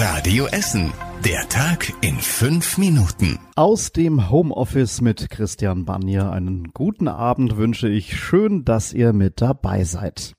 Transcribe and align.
Radio 0.00 0.46
Essen. 0.46 0.92
Der 1.24 1.48
Tag 1.48 1.92
in 2.02 2.14
fünf 2.18 2.78
Minuten. 2.78 3.40
Aus 3.56 3.90
dem 3.90 4.30
Homeoffice 4.30 5.00
mit 5.00 5.28
Christian 5.28 5.86
Banier 5.86 6.30
einen 6.30 6.70
guten 6.72 7.08
Abend 7.08 7.56
wünsche 7.56 7.88
ich. 7.88 8.16
Schön, 8.16 8.64
dass 8.64 8.92
ihr 8.92 9.12
mit 9.12 9.40
dabei 9.40 9.82
seid. 9.82 10.36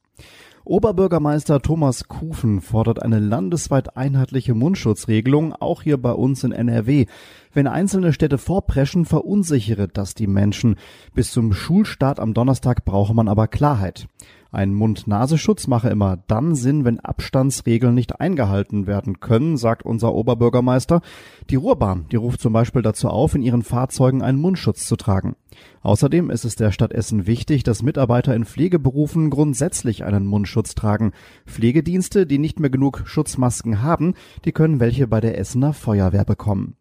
Oberbürgermeister 0.64 1.62
Thomas 1.62 2.08
Kufen 2.08 2.62
fordert 2.62 3.04
eine 3.04 3.20
landesweit 3.20 3.98
einheitliche 3.98 4.54
Mundschutzregelung, 4.54 5.52
auch 5.52 5.82
hier 5.82 5.98
bei 5.98 6.14
uns 6.14 6.46
in 6.46 6.54
NRW. 6.54 7.08
Wenn 7.52 7.68
einzelne 7.68 8.14
Städte 8.14 8.38
vorpreschen, 8.38 9.04
verunsichere 9.04 9.90
das 9.90 10.14
die 10.14 10.28
Menschen. 10.28 10.78
Bis 11.14 11.32
zum 11.32 11.52
Schulstart 11.52 12.22
am 12.22 12.34
Donnerstag 12.34 12.86
brauche 12.86 13.14
man 13.14 13.28
aber 13.28 13.50
Klarheit. 13.50 14.08
Ein 14.52 14.74
Mund-Nasenschutz 14.74 15.68
mache 15.68 15.90
immer 15.90 16.18
dann 16.28 16.56
Sinn, 16.56 16.84
wenn 16.84 17.00
Abstandsregeln 17.00 17.94
nicht 17.94 18.20
eingehalten 18.20 18.88
werden 18.88 19.20
können, 19.20 19.58
sagt 19.58 19.86
unser 19.86 20.16
Oberbürgermeister. 20.16 21.02
Die 21.52 21.56
Ruhrbahn, 21.56 22.08
die 22.12 22.16
ruft 22.16 22.42
zum 22.42 22.54
Beispiel 22.54 22.82
dazu 22.82 23.10
auf, 23.10 23.36
in 23.36 23.44
ihren 23.44 23.62
Fahrzeugen 23.62 24.24
einen 24.24 24.42
Mundschutz 24.42 24.88
zu 24.88 24.96
tragen. 24.96 25.36
Außerdem 25.82 26.32
ist 26.32 26.46
es 26.46 26.56
der 26.56 26.72
Stadt 26.72 26.94
Essen 26.94 27.28
wichtig, 27.28 27.62
dass 27.62 27.84
Mitarbeiter 27.84 28.36
in 28.36 28.44
Pflegeberufen 28.44 29.30
grundsätzlich 29.30 30.04
einen 30.04 30.26
Mundschutz 30.26 30.74
tragen. 30.74 31.12
Pflegedienste, 31.46 32.26
die 32.26 32.40
nicht 32.40 32.60
mehr 32.60 32.72
genug 32.72 33.04
Schutzmasken 33.06 33.84
haben, 33.84 34.16
die 34.46 34.52
können 34.52 34.80
welche 34.80 35.06
bei 35.06 35.22
der 35.22 35.38
Essener 35.38 35.74
Feuerwehr 35.74 36.26
bekommen. 36.26 36.79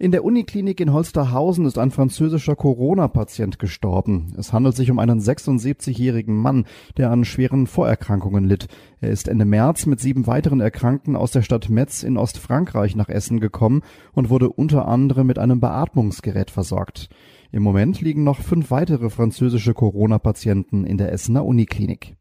In 0.00 0.12
der 0.12 0.24
Uniklinik 0.24 0.80
in 0.80 0.94
Holsterhausen 0.94 1.66
ist 1.66 1.76
ein 1.76 1.90
französischer 1.90 2.56
Corona-Patient 2.56 3.58
gestorben. 3.58 4.32
Es 4.38 4.50
handelt 4.50 4.74
sich 4.74 4.90
um 4.90 4.98
einen 4.98 5.20
76-jährigen 5.20 6.34
Mann, 6.34 6.64
der 6.96 7.10
an 7.10 7.26
schweren 7.26 7.66
Vorerkrankungen 7.66 8.44
litt. 8.44 8.68
Er 9.02 9.10
ist 9.10 9.28
Ende 9.28 9.44
März 9.44 9.84
mit 9.84 10.00
sieben 10.00 10.26
weiteren 10.26 10.62
Erkrankten 10.62 11.16
aus 11.16 11.32
der 11.32 11.42
Stadt 11.42 11.68
Metz 11.68 12.02
in 12.02 12.16
Ostfrankreich 12.16 12.96
nach 12.96 13.10
Essen 13.10 13.40
gekommen 13.40 13.82
und 14.14 14.30
wurde 14.30 14.48
unter 14.48 14.88
anderem 14.88 15.26
mit 15.26 15.38
einem 15.38 15.60
Beatmungsgerät 15.60 16.50
versorgt. 16.50 17.10
Im 17.52 17.62
Moment 17.62 18.00
liegen 18.00 18.24
noch 18.24 18.38
fünf 18.38 18.70
weitere 18.70 19.10
französische 19.10 19.74
Corona-Patienten 19.74 20.86
in 20.86 20.96
der 20.96 21.12
Essener 21.12 21.44
Uniklinik. 21.44 22.16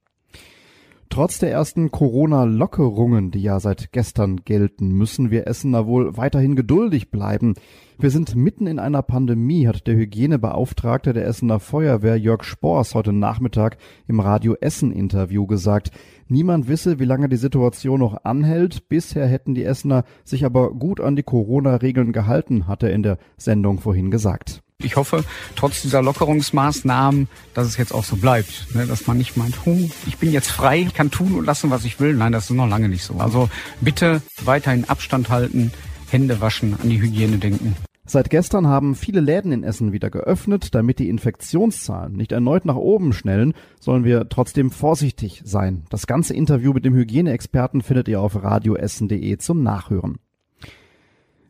Trotz 1.12 1.40
der 1.40 1.52
ersten 1.52 1.90
Corona-Lockerungen, 1.90 3.32
die 3.32 3.42
ja 3.42 3.60
seit 3.60 3.92
gestern 3.92 4.46
gelten, 4.46 4.92
müssen 4.92 5.32
wir 5.32 5.48
Essener 5.48 5.88
wohl 5.88 6.16
weiterhin 6.18 6.56
geduldig 6.56 7.10
bleiben. 7.10 7.56
Wir 7.98 8.12
sind 8.12 8.36
mitten 8.36 8.68
in 8.68 8.78
einer 8.78 9.02
Pandemie, 9.02 9.68
hat 9.68 9.88
der 9.88 9.96
Hygienebeauftragte 9.96 11.12
der 11.12 11.26
Essener 11.26 11.60
Feuerwehr 11.60 12.16
Jörg 12.16 12.44
Spors 12.44 12.94
heute 12.94 13.12
Nachmittag 13.12 13.78
im 14.08 14.20
Radio 14.20 14.56
Essen 14.62 14.92
Interview 14.92 15.48
gesagt. 15.48 15.90
Niemand 16.28 16.68
wisse, 16.68 17.00
wie 17.00 17.06
lange 17.06 17.28
die 17.28 17.38
Situation 17.38 18.02
noch 18.02 18.24
anhält. 18.24 18.88
Bisher 18.88 19.26
hätten 19.26 19.56
die 19.56 19.64
Essener 19.64 20.04
sich 20.24 20.46
aber 20.46 20.76
gut 20.76 21.02
an 21.02 21.16
die 21.16 21.24
Corona-Regeln 21.24 22.14
gehalten, 22.14 22.68
hat 22.68 22.84
er 22.84 22.94
in 22.94 23.02
der 23.02 23.18
Sendung 23.36 23.80
vorhin 23.80 24.12
gesagt. 24.12 24.62
Ich 24.82 24.96
hoffe, 24.96 25.26
trotz 25.58 25.82
dieser 25.82 26.02
Lockerungsmaßnahmen, 26.02 27.28
dass 27.54 27.68
es 27.68 27.76
jetzt 27.76 27.94
auch 27.94 28.06
so 28.06 28.16
bleibt. 28.16 28.74
Ne? 28.74 28.88
Dass 28.88 29.08
man 29.08 29.18
nicht 29.18 29.36
meint, 29.36 29.66
hm, 29.66 29.92
ich 30.08 30.18
bin 30.18 30.32
jetzt 30.32 30.50
frei, 30.50 30.80
ich 30.80 30.94
kann 30.94 31.12
tun 31.12 31.36
und 31.36 31.46
lassen, 31.46 31.70
was 31.70 31.84
ich 31.84 32.00
will. 32.00 32.14
Nein, 32.14 32.32
das 32.32 32.46
ist 32.46 32.56
noch 32.56 32.66
lange 32.66 32.88
nicht 32.88 33.04
so. 33.04 33.16
Also 33.16 33.50
bitte 33.82 34.22
weiterhin 34.46 34.88
Abstand 34.88 35.30
halten, 35.30 35.74
Hände 36.10 36.40
waschen, 36.40 36.78
an 36.82 36.90
die 36.90 37.02
Hygiene 37.02 37.40
denken. 37.40 37.76
Seit 38.06 38.30
gestern 38.30 38.68
haben 38.68 38.96
viele 38.96 39.20
Läden 39.20 39.52
in 39.52 39.64
Essen 39.64 39.92
wieder 39.92 40.10
geöffnet. 40.10 40.74
Damit 40.74 41.00
die 41.00 41.10
Infektionszahlen 41.10 42.14
nicht 42.14 42.32
erneut 42.32 42.64
nach 42.64 42.78
oben 42.78 43.12
schnellen, 43.12 43.56
sollen 43.82 44.06
wir 44.06 44.30
trotzdem 44.30 44.72
vorsichtig 44.72 45.42
sein. 45.44 45.84
Das 45.90 46.08
ganze 46.08 46.34
Interview 46.34 46.72
mit 46.72 46.86
dem 46.86 46.96
Hygieneexperten 46.96 47.82
findet 47.82 48.08
ihr 48.08 48.22
auf 48.22 48.42
radioessen.de 48.42 49.38
zum 49.40 49.62
Nachhören. 49.62 50.20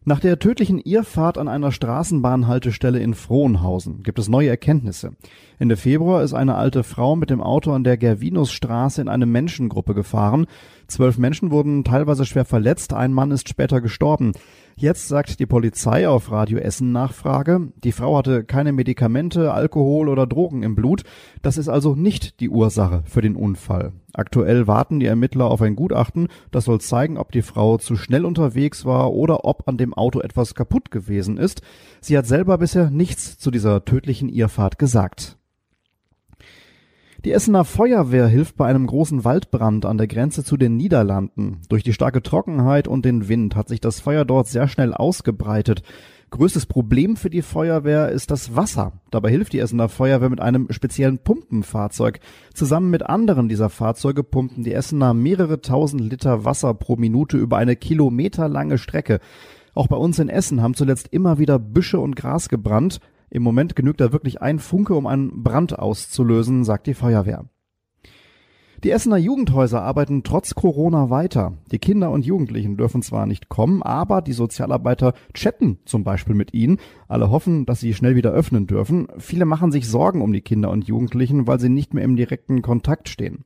Nach 0.10 0.20
der 0.20 0.40
tödlichen 0.40 0.80
Irrfahrt 0.80 1.38
an 1.38 1.48
einer 1.48 1.72
Straßenbahnhaltestelle 1.72 2.98
in 2.98 3.14
Frohnhausen 3.14 4.02
gibt 4.02 4.18
es 4.18 4.28
neue 4.28 4.50
Erkenntnisse. 4.50 5.12
Ende 5.60 5.78
Februar 5.78 6.24
ist 6.24 6.34
eine 6.34 6.56
alte 6.56 6.82
Frau 6.82 7.16
mit 7.16 7.30
dem 7.30 7.42
Auto 7.42 7.72
an 7.74 7.84
der 7.84 7.96
Gervinusstraße 7.96 9.02
in 9.02 9.08
eine 9.08 9.28
Menschengruppe 9.28 9.94
gefahren. 9.94 10.48
Zwölf 10.88 11.20
Menschen 11.20 11.52
wurden 11.52 11.84
teilweise 11.84 12.26
schwer 12.26 12.46
verletzt, 12.46 12.92
ein 12.92 13.14
Mann 13.14 13.30
ist 13.30 13.50
später 13.50 13.82
gestorben. 13.82 14.32
Jetzt 14.76 15.10
sagt 15.10 15.40
die 15.40 15.46
Polizei 15.46 16.10
auf 16.10 16.32
Radio 16.32 16.58
Essen 16.58 16.92
Nachfrage, 16.92 17.72
die 17.84 17.92
Frau 17.92 18.18
hatte 18.18 18.44
keine 18.44 18.72
Medikamente, 18.72 19.54
Alkohol 19.54 20.10
oder 20.10 20.26
Drogen 20.26 20.64
im 20.64 20.74
Blut. 20.74 21.04
Das 21.44 21.60
ist 21.60 21.70
also 21.70 21.94
nicht 21.94 22.40
die 22.40 22.50
Ursache 22.50 23.04
für 23.06 23.22
den 23.22 23.36
Unfall. 23.36 23.94
Aktuell 24.14 24.68
warten 24.68 25.00
die 25.00 25.06
Ermittler 25.06 25.46
auf 25.46 25.62
ein 25.62 25.76
Gutachten, 25.76 26.28
das 26.52 26.66
soll 26.66 26.82
zeigen, 26.82 27.18
ob 27.18 27.32
die 27.32 27.42
Frau 27.42 27.78
zu 27.78 27.96
schnell 27.96 28.26
unterwegs 28.26 28.86
war 28.86 29.14
oder 29.14 29.46
ob 29.46 29.68
an 29.68 29.78
dem 29.78 29.94
Auto 29.94 30.20
etwas 30.20 30.56
kaputt 30.56 30.92
gewesen 30.92 31.38
ist. 31.38 31.62
Sie 32.02 32.18
hat 32.18 32.26
selber 32.26 32.58
bisher 32.58 32.90
nichts 32.90 33.38
zu 33.38 33.52
dieser 33.52 33.86
tödlichen 33.86 34.30
Irrfahrt 34.30 34.80
gesagt. 34.80 35.38
Die 37.26 37.34
Essener 37.34 37.66
Feuerwehr 37.66 38.28
hilft 38.28 38.56
bei 38.56 38.66
einem 38.66 38.88
großen 38.88 39.26
Waldbrand 39.26 39.86
an 39.86 39.98
der 39.98 40.08
Grenze 40.08 40.46
zu 40.46 40.56
den 40.56 40.78
Niederlanden. 40.78 41.62
Durch 41.68 41.84
die 41.84 41.92
starke 41.92 42.24
Trockenheit 42.24 42.88
und 42.88 43.04
den 43.04 43.28
Wind 43.28 43.58
hat 43.58 43.68
sich 43.68 43.82
das 43.82 44.00
Feuer 44.00 44.24
dort 44.24 44.48
sehr 44.48 44.70
schnell 44.70 44.94
ausgebreitet. 44.94 45.84
Größtes 46.32 46.68
Problem 46.68 47.16
für 47.16 47.32
die 47.32 47.42
Feuerwehr 47.42 48.10
ist 48.10 48.30
das 48.30 48.56
Wasser. 48.56 48.94
Dabei 49.10 49.32
hilft 49.32 49.54
die 49.54 49.60
Essener 49.60 49.90
Feuerwehr 49.90 50.30
mit 50.30 50.40
einem 50.40 50.68
speziellen 50.70 51.18
Pumpenfahrzeug. 51.18 52.20
Zusammen 52.54 52.92
mit 52.92 53.04
anderen 53.04 53.50
dieser 53.50 53.70
Fahrzeuge 53.70 54.24
pumpen 54.24 54.64
die 54.64 54.74
Essener 54.74 55.16
mehrere 55.16 55.62
tausend 55.62 56.02
Liter 56.02 56.46
Wasser 56.46 56.76
pro 56.76 56.98
Minute 56.98 57.38
über 57.38 57.58
eine 57.58 57.76
kilometerlange 57.76 58.78
Strecke. 58.78 59.20
Auch 59.74 59.88
bei 59.88 59.98
uns 59.98 60.20
in 60.20 60.30
Essen 60.30 60.62
haben 60.62 60.76
zuletzt 60.76 61.08
immer 61.12 61.40
wieder 61.40 61.58
Büsche 61.58 62.00
und 62.00 62.16
Gras 62.16 62.48
gebrannt. 62.48 63.00
Im 63.32 63.42
Moment 63.42 63.76
genügt 63.76 64.00
da 64.00 64.12
wirklich 64.12 64.40
ein 64.42 64.60
Funke, 64.60 64.94
um 64.94 65.08
einen 65.08 65.44
Brand 65.44 65.80
auszulösen, 65.80 66.64
sagt 66.64 66.86
die 66.86 66.94
Feuerwehr. 66.94 67.46
Die 68.86 68.92
Essener 68.92 69.18
Jugendhäuser 69.18 69.82
arbeiten 69.82 70.24
trotz 70.24 70.56
Corona 70.56 71.10
weiter. 71.10 71.52
Die 71.70 71.80
Kinder 71.80 72.12
und 72.12 72.26
Jugendlichen 72.26 72.78
dürfen 72.78 73.02
zwar 73.02 73.26
nicht 73.26 73.50
kommen, 73.50 73.84
aber 73.84 74.22
die 74.22 74.32
Sozialarbeiter 74.32 75.16
chatten 75.34 75.80
zum 75.84 76.06
Beispiel 76.06 76.34
mit 76.34 76.54
ihnen. 76.54 76.78
Alle 77.10 77.30
hoffen, 77.30 77.66
dass 77.66 77.82
sie 77.82 77.94
schnell 77.94 78.16
wieder 78.16 78.32
öffnen 78.32 78.68
dürfen. 78.68 79.08
Viele 79.18 79.44
machen 79.44 79.74
sich 79.74 79.90
Sorgen 79.90 80.22
um 80.22 80.32
die 80.32 80.40
Kinder 80.40 80.70
und 80.70 80.88
Jugendlichen, 80.88 81.46
weil 81.46 81.60
sie 81.60 81.68
nicht 81.68 81.94
mehr 81.94 82.06
im 82.06 82.16
direkten 82.16 82.62
Kontakt 82.62 83.10
stehen. 83.10 83.44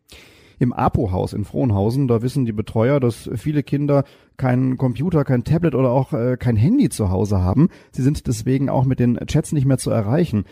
Im 0.60 0.72
Apo-Haus 0.72 1.34
in 1.34 1.46
Frohnhausen, 1.46 2.08
da 2.08 2.22
wissen 2.22 2.46
die 2.46 2.52
Betreuer, 2.52 3.00
dass 3.00 3.28
viele 3.34 3.64
Kinder 3.64 4.04
keinen 4.38 4.78
Computer, 4.78 5.24
kein 5.24 5.44
Tablet 5.44 5.74
oder 5.74 5.90
auch 5.90 6.14
äh, 6.14 6.38
kein 6.38 6.56
Handy 6.56 6.90
zu 6.90 7.10
Hause 7.10 7.42
haben. 7.42 7.70
Sie 7.92 8.04
sind 8.04 8.28
deswegen 8.28 8.70
auch 8.70 8.86
mit 8.86 9.00
den 9.00 9.18
Chats 9.26 9.52
nicht 9.52 9.66
mehr 9.66 9.80
zu 9.80 9.90
erreichen. 9.90 10.46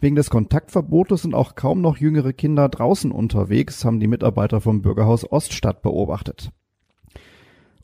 Wegen 0.00 0.14
des 0.14 0.30
Kontaktverbotes 0.30 1.22
sind 1.22 1.34
auch 1.34 1.56
kaum 1.56 1.80
noch 1.80 1.96
jüngere 1.96 2.32
Kinder 2.32 2.68
draußen 2.68 3.10
unterwegs, 3.10 3.84
haben 3.84 3.98
die 3.98 4.06
Mitarbeiter 4.06 4.60
vom 4.60 4.80
Bürgerhaus 4.80 5.30
Oststadt 5.30 5.82
beobachtet. 5.82 6.50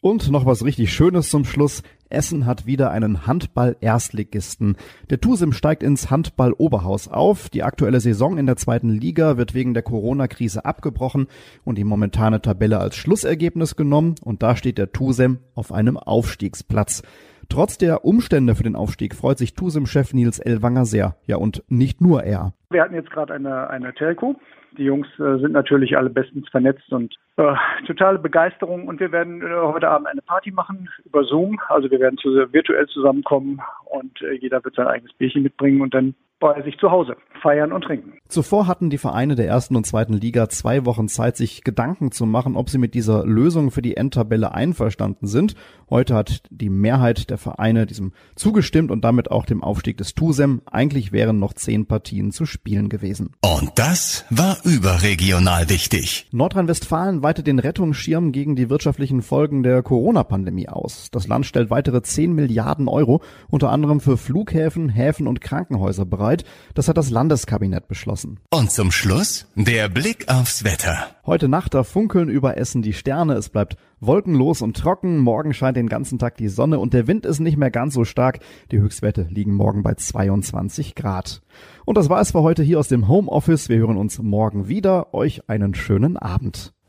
Und 0.01 0.31
noch 0.31 0.45
was 0.45 0.65
richtig 0.65 0.93
Schönes 0.93 1.31
zum 1.31 1.47
Schluss. 1.47 1.83
Essen 2.11 2.45
hat 2.45 2.67
wieder 2.67 2.91
einen 2.91 3.27
Handball-Erstligisten. 3.27 4.77
Der 5.09 5.21
TUSIM 5.21 5.53
steigt 5.53 5.83
ins 5.83 6.11
Handball-Oberhaus 6.11 7.09
auf. 7.09 7.49
Die 7.49 7.63
aktuelle 7.63 8.01
Saison 8.01 8.37
in 8.37 8.45
der 8.45 8.57
zweiten 8.57 8.91
Liga 8.91 9.39
wird 9.39 9.55
wegen 9.55 9.73
der 9.73 9.83
Corona-Krise 9.83 10.67
abgebrochen 10.67 11.27
und 11.65 11.79
die 11.79 11.85
momentane 11.85 12.43
Tabelle 12.43 12.79
als 12.81 12.97
Schlussergebnis 12.97 13.77
genommen. 13.77 14.17
Und 14.23 14.43
da 14.43 14.57
steht 14.57 14.77
der 14.77 14.93
TUSIM 14.93 15.39
auf 15.55 15.73
einem 15.73 15.97
Aufstiegsplatz. 15.97 17.03
Trotz 17.49 17.79
der 17.79 18.05
Umstände 18.05 18.55
für 18.55 18.63
den 18.63 18.77
Aufstieg 18.77 19.15
freut 19.15 19.39
sich 19.39 19.55
TUSIM-Chef 19.55 20.15
Nils 20.15 20.39
Elwanger 20.39 20.85
sehr. 20.85 21.17
Ja, 21.27 21.37
und 21.37 21.63
nicht 21.69 22.01
nur 22.01 22.23
er. 22.23 22.53
Wir 22.71 22.83
hatten 22.83 22.95
jetzt 22.95 23.11
gerade 23.11 23.35
eine, 23.35 23.71
eine 23.71 23.95
Telco. 23.95 24.37
Die 24.77 24.85
Jungs 24.85 25.07
äh, 25.19 25.39
sind 25.39 25.53
natürlich 25.53 25.97
alle 25.97 26.11
bestens 26.11 26.49
vernetzt 26.49 26.93
und 26.93 27.15
äh, 27.37 27.55
totale 27.87 28.19
Begeisterung. 28.19 28.89
Und 28.89 28.99
wir 28.99 29.13
werden 29.13 29.41
äh, 29.41 29.55
heute 29.63 29.89
Abend 29.89 30.09
eine 30.09 30.23
Party 30.23 30.51
machen 30.51 30.89
über 31.05 31.25
Zoom. 31.25 31.61
Also 31.69 31.91
wir 31.91 32.01
werden 32.01 32.19
zu, 32.19 32.31
virtuell 32.53 32.87
zusammenkommen 32.87 33.61
und 33.85 34.21
äh, 34.23 34.33
jeder 34.33 34.65
wird 34.65 34.75
sein 34.75 34.89
eigenes 34.89 35.13
Bierchen 35.15 35.45
mitbringen 35.45 35.81
und 35.81 35.95
dann 35.95 36.15
bei 36.45 36.61
sich 36.61 36.77
zu 36.77 36.91
Hause 36.91 37.17
feiern 37.41 37.73
und 37.73 37.85
trinken. 37.85 38.13
Zuvor 38.29 38.67
hatten 38.67 38.91
die 38.91 38.99
Vereine 38.99 39.35
der 39.35 39.47
ersten 39.47 39.77
und 39.77 39.87
zweiten 39.87 40.13
Liga 40.15 40.49
zwei 40.49 40.85
Wochen 40.85 41.09
Zeit, 41.09 41.37
sich 41.37 41.63
Gedanken 41.63 42.11
zu 42.11 42.27
machen, 42.27 42.57
ob 42.57 42.69
sie 42.69 42.79
mit 42.79 42.95
dieser 42.95 43.25
Lösung 43.25 43.71
für 43.71 43.81
die 43.81 43.97
Endtabelle 43.97 44.53
einverstanden 44.53 45.27
sind. 45.27 45.55
Heute 45.89 46.15
hat 46.15 46.43
die 46.51 46.71
Mehrheit 46.71 47.31
der 47.31 47.39
Vereine 47.39 47.87
diesem 47.87 48.13
zugestimmt 48.35 48.91
und 48.91 49.05
damit 49.05 49.31
auch 49.31 49.45
dem 49.47 49.63
Aufstieg 49.63 49.99
des 49.99 50.15
TUSEM. 50.15 50.63
Eigentlich 50.71 51.13
wären 51.13 51.39
noch 51.39 51.53
zehn 51.53 51.87
Partien 51.87 52.33
zu 52.33 52.47
spielen 52.47 52.89
gewesen. 52.89 53.31
Und 53.43 53.71
das 53.77 54.25
war 54.31 54.57
überregional 54.65 55.69
wichtig. 55.69 56.29
Nordrhein-Westfalen 56.33 57.23
weitet 57.23 57.47
den 57.47 57.59
Rettungsschirm 57.59 58.33
gegen 58.33 58.57
die 58.57 58.71
wirtschaftlichen 58.71 59.23
Folgen 59.23 59.63
der 59.63 59.83
Corona-Pandemie 59.83 60.69
aus. 60.69 61.11
Das 61.11 61.29
Land 61.29 61.47
stellt 61.47 61.71
weitere 61.71 62.03
10 62.03 62.33
Milliarden 62.33 62.89
Euro, 62.89 63.23
unter 63.49 63.71
anderem 63.71 64.01
für 64.01 64.17
Flughäfen, 64.17 64.89
Häfen 64.89 65.27
und 65.27 65.41
Krankenhäuser 65.41 66.05
bereit. 66.05 66.34
Das 66.75 66.89
hat 66.89 66.97
das 66.97 67.11
Landeskabinett 67.11 67.87
beschlossen. 67.87 68.41
Und 68.51 68.73
zum 68.73 68.91
Schluss 68.91 69.47
der 69.55 69.89
Blick 69.89 70.29
aufs 70.29 70.65
Wetter. 70.65 71.07
Heute 71.25 71.49
Nacht 71.49 71.75
da 71.75 71.85
funkeln 71.85 72.29
über 72.29 72.57
Essen 72.57 72.83
die 72.83 72.93
Sterne. 72.93 73.35
Es 73.35 73.51
bleibt 73.51 73.77
Wolkenlos 74.01 74.63
und 74.63 74.77
trocken. 74.77 75.19
Morgen 75.19 75.55
scheint 75.55 75.77
den 75.77 75.89
ganzen 75.89 76.19
Tag 76.19 76.37
die 76.37 76.49
Sonne 76.49 76.79
und 76.79 76.93
der 76.93 77.07
Wind 77.07 77.25
ist 77.27 77.41
nicht 77.41 77.57
mehr 77.57 77.71
ganz 77.71 77.95
so 77.95 78.05
stark. 78.05 78.41
Die 78.73 78.81
Höchstwerte 78.81 79.27
liegen 79.31 79.55
morgen 79.55 79.83
bei 79.83 79.95
22 79.95 80.95
Grad. 80.95 81.43
Und 81.85 81.97
das 81.97 82.09
war 82.09 82.21
es 82.21 82.33
für 82.33 82.43
heute 82.43 82.63
hier 82.63 82.79
aus 82.79 82.89
dem 82.89 83.09
Homeoffice. 83.09 83.69
Wir 83.69 83.79
hören 83.79 83.97
uns 83.97 84.19
morgen 84.19 84.69
wieder. 84.69 85.15
Euch 85.15 85.49
einen 85.49 85.75
schönen 85.75 86.17
Abend. 86.17 86.75